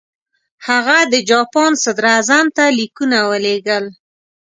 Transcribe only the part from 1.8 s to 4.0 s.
صدراعظم ته لیکونه ولېږل.